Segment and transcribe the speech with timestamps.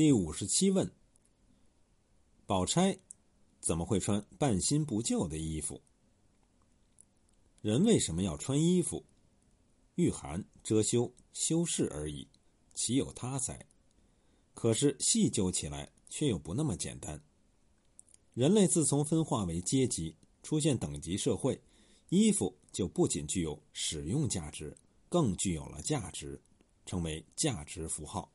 [0.00, 0.90] 第五十七问：
[2.46, 3.00] 宝钗
[3.60, 5.82] 怎么会穿半新不旧的衣服？
[7.60, 9.04] 人为什么要穿衣服？
[9.96, 12.26] 御寒遮羞修饰而已，
[12.72, 13.66] 岂有他哉？
[14.54, 17.22] 可是细究起来，却又不那么简单。
[18.32, 21.62] 人类自从分化为阶级，出现等级社会，
[22.08, 24.74] 衣服就不仅具有使用价值，
[25.10, 26.40] 更具有了价值，
[26.86, 28.32] 成为价值符号。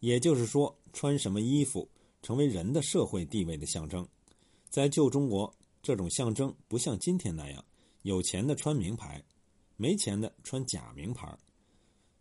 [0.00, 1.88] 也就是说，穿什么衣服
[2.22, 4.06] 成为人的社会地位的象征。
[4.70, 5.52] 在旧中国，
[5.82, 7.64] 这种象征不像今天那样，
[8.02, 9.24] 有钱的穿名牌，
[9.76, 11.36] 没钱的穿假名牌，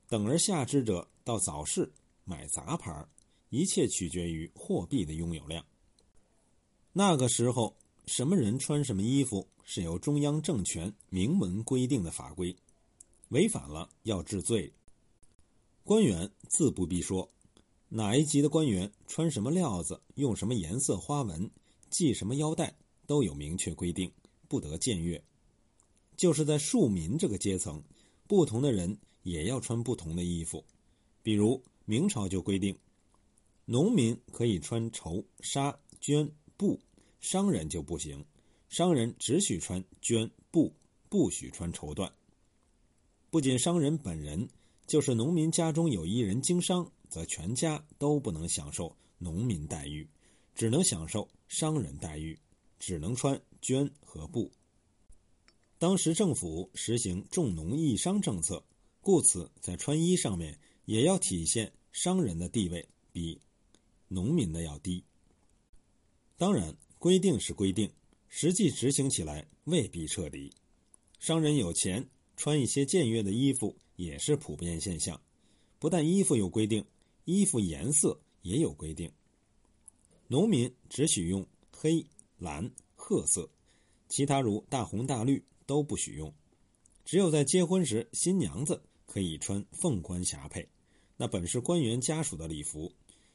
[0.08, 1.91] 等而下之者到早市
[2.23, 3.05] 买杂牌，
[3.50, 5.64] 一切取决于货币的拥有量。
[6.94, 7.75] 那个时候，
[8.05, 12.55] 什么人穿什么衣服是由中央政权明文规定的法规，
[13.30, 14.72] 违反了要治罪。
[15.84, 17.30] 官员自不必说。
[17.90, 21.50] 哪一级的官员穿什么料子、用什么颜色花纹、
[21.89, 22.75] 系什么腰带，
[23.06, 24.11] 都有明确规定，
[24.48, 25.23] 不得僭越。
[26.17, 27.81] 就是在庶民这个阶层，
[28.28, 30.66] 不同的人也要穿不同的衣服。
[31.23, 32.78] 比如明朝就规定，
[33.66, 36.80] 农民可以穿绸、纱、绢、布，
[37.20, 38.26] 商人就不行，
[38.67, 40.73] 商人只许穿绢、布，
[41.08, 42.11] 不许穿绸缎。
[43.30, 44.50] 不仅商人本人，
[44.88, 46.91] 就是农民家中有一人经商。
[47.09, 50.05] 则全家都不能享受农民待遇，
[50.53, 52.38] 只能享受商人待遇，
[52.80, 54.52] 只能穿绢和布。
[55.80, 58.61] 当时政府实行重农抑商政策，
[58.99, 63.39] 故此在穿衣上面也要体现商人的地位比
[64.09, 65.02] 农民的要低。
[66.35, 67.89] 当然，规定是规定，
[68.27, 70.52] 实际执行起来未必彻底。
[71.19, 75.20] 商人有钱，穿一些僭越的衣服也是普遍现象。
[75.78, 76.86] 不但衣服有规定。
[77.30, 79.12] 衣服颜色也有规定，
[80.30, 82.02] 农民只许用黑、
[82.38, 83.50] 蓝、褐色，
[84.08, 86.33] 其他如大红大绿都不许用。
[87.04, 90.66] 只有在结婚时，新娘子可以穿凤冠霞帔，
[91.17, 92.89] 那本是官员家属的礼服，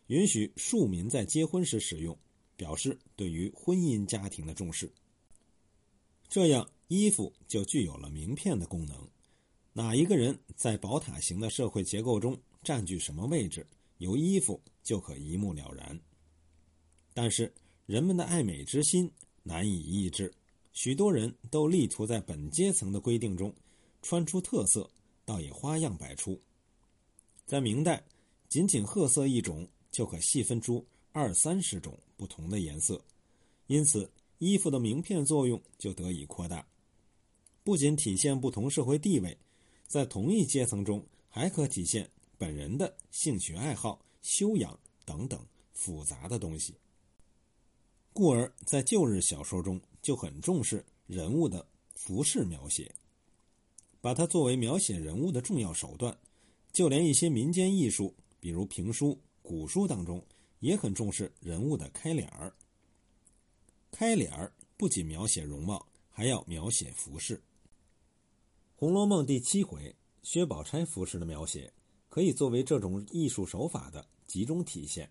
[0.07, 2.19] 允许庶民在结婚时使用，
[2.57, 4.91] 表示对于婚姻家庭的重视。
[6.31, 9.07] 这样，衣服就具有了名片的功能。
[9.75, 13.67] 哪一个人在宝塔形的社会结构中占据什么位置？
[13.99, 15.99] 由衣服就可一目了然，
[17.15, 17.53] 但是
[17.87, 19.11] 人们的爱美之心
[19.45, 20.33] 难以抑制，
[20.73, 23.55] 许多人都力图在本阶层的规定中
[24.03, 24.91] 穿出特色，
[25.25, 26.39] 倒也花样百出。
[27.47, 28.05] 在明代，
[28.49, 33.03] 仅仅褐色一种就可细分出二三十种不同的颜色，
[33.69, 36.67] 因此衣服的名片作用就得以扩大，
[37.63, 39.39] 不仅体现不同社会地位，
[39.93, 42.11] 在同一阶层中还可体现。
[42.39, 45.39] 本人的兴趣爱好、修养等等
[45.75, 46.75] 复杂的东西，
[48.15, 52.91] 故而在旧日小说中就很重视人物的服饰描写，
[54.01, 56.19] 把它作为描写人物的重要手段。
[56.73, 60.25] 就连一些民间艺术，比如评书、古书当中，
[60.61, 62.51] 也很重视人物的开脸儿。
[63.91, 67.37] 开脸儿不仅描写容貌，还要描写服饰。
[68.83, 69.95] 《红楼梦》第七回
[70.25, 71.73] 薛宝钗服饰的描写。
[72.09, 75.09] 可以作为这种艺术手法的集中体现。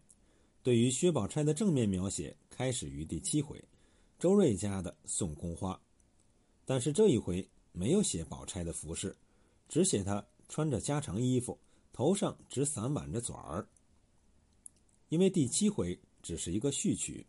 [0.62, 3.64] 对于薛宝钗的正面描写，开始于第七回，
[4.20, 5.80] 周瑞家的送宫花，
[6.66, 9.16] 但是这一回没有写宝钗的服饰，
[9.70, 11.58] 只写她穿着家常衣服，
[11.94, 13.66] 头上只散挽着卷儿。
[15.08, 17.26] 因为第七回只是一个序曲，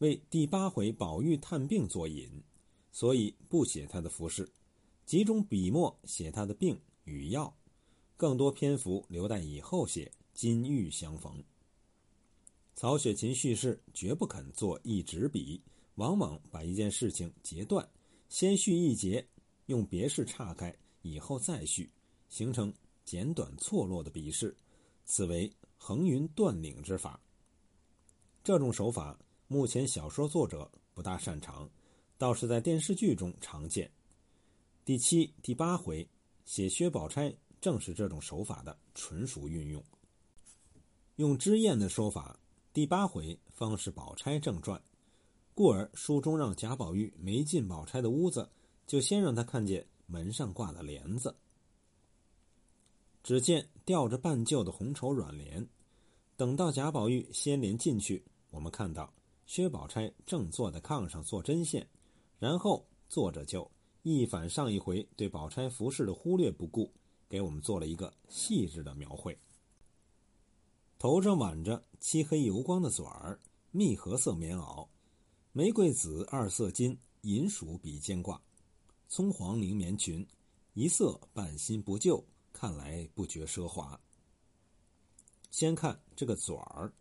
[0.00, 2.30] 为第八回宝玉探病做引，
[2.92, 4.46] 所以不写她的服饰，
[5.10, 7.52] 集中笔墨写他的病与药。
[8.16, 11.42] 更多篇幅留待以后写金玉相逢。
[12.76, 15.60] 曹雪芹叙事绝不肯做一纸笔，
[15.96, 17.88] 往往把一件事情截断，
[18.28, 19.26] 先叙一节，
[19.66, 20.72] 用别事岔开，
[21.02, 21.90] 以后再叙，
[22.28, 22.72] 形成
[23.04, 24.56] 简短错落的笔势，
[25.04, 27.20] 此为横云断岭之法。
[28.44, 29.18] 这种手法，
[29.48, 31.68] 目前小说作者不大擅长，
[32.16, 33.90] 倒是在电视剧中常见。
[34.84, 36.08] 第七、第八回
[36.44, 37.34] 写薛宝钗。
[37.60, 39.84] 正是这种手法的纯熟运用。
[41.16, 42.40] 用脂砚的说法，
[42.72, 44.82] 第八回方是宝钗正传，
[45.54, 48.48] 故而书中让贾宝玉没进宝钗的屋子，
[48.86, 51.36] 就先让他看见门上挂的帘子。
[53.22, 55.68] 只见吊着半旧的红绸软帘，
[56.38, 59.12] 等到贾宝玉掀帘进去，我们看到
[59.44, 61.86] 薛宝钗正坐在炕上做针线，
[62.38, 63.70] 然后坐着就
[64.02, 66.92] 一反上一回对宝钗服饰的忽略不顾。
[67.30, 69.38] 给我们做了一个细致的描绘。
[70.98, 73.38] 头上挽着漆黑油光的纂儿，
[73.70, 74.88] 蜜合色棉袄，
[75.52, 78.42] 玫瑰紫二色金，银鼠比肩挂，
[79.08, 80.26] 葱黄绫棉裙，
[80.74, 82.20] 一色半新不旧，
[82.52, 83.98] 看来不觉奢华。
[85.52, 86.92] 先看这个纂儿，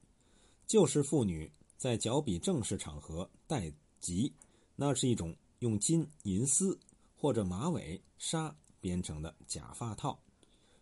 [0.68, 4.31] 就是妇女在脚比正式场合戴及，
[4.75, 6.80] 那是一种用金银丝
[7.21, 10.18] 或者马尾纱编成的假发套，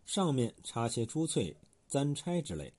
[0.06, 1.57] 上面插些珠翠、
[1.88, 2.72] 簪钗之类。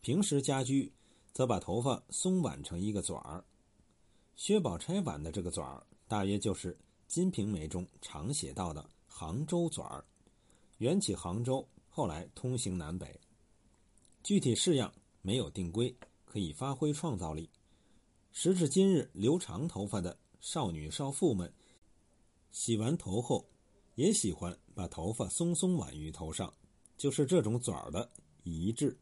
[0.00, 0.92] 平时家居
[1.32, 3.44] 则把头发松挽成一个卷儿。
[4.34, 6.74] 薛宝钗挽的这个卷儿，大约就是
[7.06, 10.04] 《金瓶梅》中常写到的杭州卷儿，
[10.78, 13.20] 缘起杭州，后来通行南北。
[14.24, 14.92] 具体式样
[15.22, 15.94] 没有定规，
[16.24, 17.48] 可以发挥创造力。
[18.32, 21.52] 时至今日，留长头发的少女少妇们，
[22.52, 23.46] 洗完头后，
[23.94, 26.52] 也喜欢把头发松松挽于头上，
[26.96, 28.10] 就是这种卷儿的
[28.42, 28.96] 一致。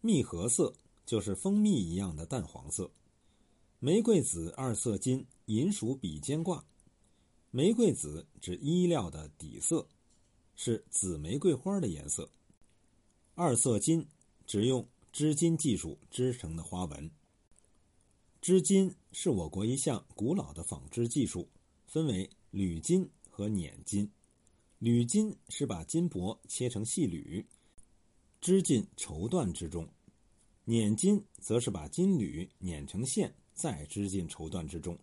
[0.00, 0.72] 蜜合色
[1.04, 2.90] 就是蜂蜜一样的淡黄色。
[3.78, 6.64] 玫瑰紫二色金，银鼠比肩挂。
[7.50, 9.86] 玫瑰紫指衣料的底色，
[10.54, 12.28] 是紫玫瑰花的颜色。
[13.34, 14.06] 二色金
[14.46, 17.10] 指用织金技术织成的花纹。
[18.40, 21.48] 织金是我国一项古老的纺织技术，
[21.86, 24.10] 分为缕金和捻金。
[24.78, 27.46] 缕金是把金箔切成细缕，
[28.40, 29.84] 织进绸缎之中；
[30.64, 33.34] 捻金则是把金缕捻成线。
[33.56, 34.98] 再织进绸缎之中。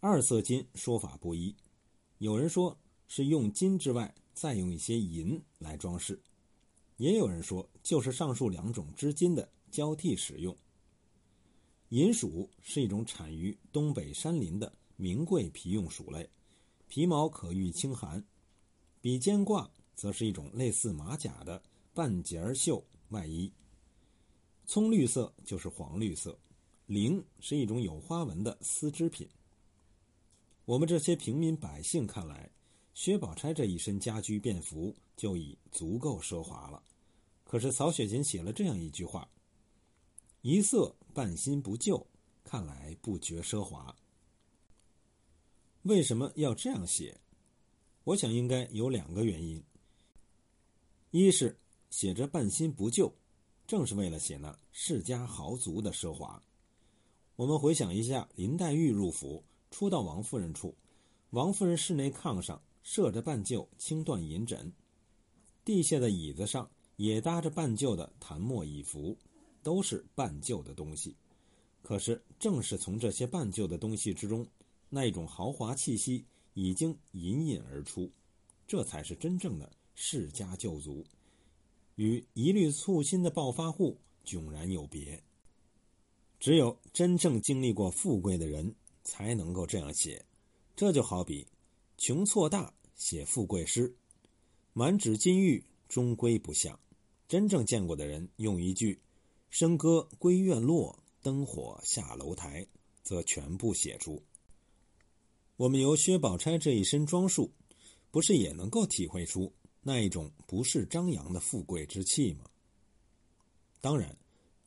[0.00, 1.54] 二色金说法不一，
[2.16, 2.74] 有人说
[3.08, 6.18] 是用金之外再用一些银来装饰，
[6.96, 10.56] 也有人说就是上述两种织金的交替使用。
[11.90, 16.28] 银鼠是一种产于东北山林的名贵皮用鼠类，
[16.88, 18.22] 皮毛可御清寒。
[19.00, 21.62] 比肩褂则是一种类似马甲的
[21.94, 23.52] 半截袖外衣。
[24.66, 26.36] 葱绿色就是黄绿色。
[26.88, 29.28] 绫是一种有花纹的丝织品。
[30.64, 32.50] 我们这些平民百姓看来，
[32.92, 36.82] 薛宝钗这一身家居便服就已足够奢华了。
[37.44, 39.30] 可是曹雪芹写了这样一句话
[40.42, 42.04] ：“一色半新不旧，
[42.42, 43.94] 看来不觉奢华。”
[45.88, 47.18] 为什么要这样写？
[48.04, 49.64] 我想应该有两个原因。
[51.10, 51.58] 一是
[51.88, 53.10] 写着半新不旧，
[53.66, 56.42] 正是为了写那世家豪族的奢华。
[57.36, 60.76] 我们回想一下，林黛玉入府，初到王夫人处，
[61.30, 64.70] 王夫人室内炕上设着半旧青缎银枕，
[65.64, 69.16] 地下的椅子上也搭着半旧的檀木椅扶，
[69.62, 71.16] 都是半旧的东西。
[71.80, 74.46] 可是，正是从这些半旧的东西之中，
[74.90, 76.24] 那一种豪华气息
[76.54, 78.10] 已经隐隐而出，
[78.66, 81.04] 这才是真正的世家旧族，
[81.96, 85.22] 与一律簇新的暴发户迥然有别。
[86.40, 90.24] 只有真正经历过富贵的人才能够这样写，
[90.76, 91.46] 这就好比
[91.96, 93.94] 穷错大写富贵诗，
[94.72, 96.78] 满纸金玉终归不像。
[97.26, 99.00] 真正见过的人用一句
[99.52, 102.66] “笙歌归院落，灯火下楼台”，
[103.02, 104.22] 则全部写出。
[105.58, 107.52] 我们由薛宝钗这一身装束，
[108.12, 109.52] 不是也能够体会出
[109.82, 112.44] 那一种不是张扬的富贵之气吗？
[113.80, 114.16] 当然，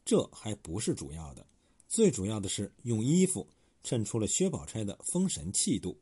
[0.03, 1.47] 这还不是主要的。
[1.87, 3.47] 最主要的是用衣服
[3.83, 5.97] 衬出了薛宝钗的风神气度。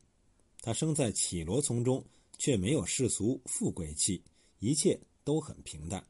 [0.60, 2.04] 她生在绮罗丛中，
[2.36, 4.20] 却没有世俗富贵气，
[4.58, 6.04] 一切都很平淡。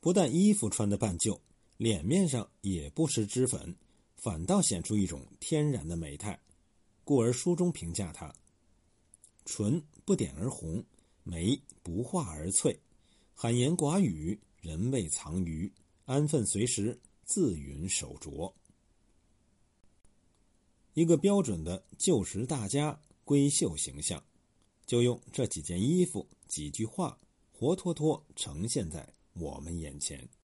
[0.00, 1.38] 不但衣服穿的半旧，
[1.76, 3.76] 脸面上也不施脂粉，
[4.16, 6.40] 反倒显出一种天然的美态。
[7.04, 8.34] 故而书中评价他：
[9.44, 10.84] 唇不点而红，
[11.22, 12.80] 眉不画而翠，
[13.34, 15.72] 罕言寡语，人未藏于，
[16.06, 16.98] 安分随时。
[17.26, 18.52] 自云手镯，
[20.92, 24.22] 一个标准的旧时大家闺秀形象，
[24.84, 27.18] 就用这几件衣服、几句话，
[27.50, 30.28] 活脱脱呈现在我们眼前。